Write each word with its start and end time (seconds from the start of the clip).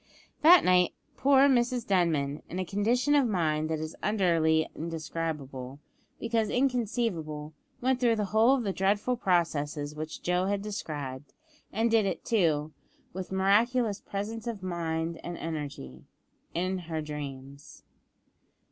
That 0.41 0.65
night, 0.65 0.95
poor 1.15 1.47
Mrs 1.47 1.85
Denman, 1.85 2.41
in 2.49 2.57
a 2.57 2.65
condition 2.65 3.13
of 3.13 3.27
mind 3.27 3.69
that 3.69 3.77
is 3.77 3.95
utterly 4.01 4.67
indescribable, 4.75 5.79
because 6.19 6.49
inconceivable, 6.49 7.53
went 7.81 7.99
through 7.99 8.15
the 8.15 8.25
whole 8.33 8.55
of 8.55 8.63
the 8.63 8.73
dreadful 8.73 9.15
processes 9.15 9.93
which 9.93 10.23
Joe 10.23 10.47
had 10.47 10.63
described; 10.63 11.33
and 11.71 11.91
did 11.91 12.07
it, 12.07 12.25
too, 12.25 12.73
with 13.13 13.31
miraculous 13.31 14.01
presence 14.01 14.47
of 14.47 14.63
mind 14.63 15.19
and 15.23 15.37
energy 15.37 16.01
in 16.55 16.79
her 16.89 17.03
dreams. 17.03 17.83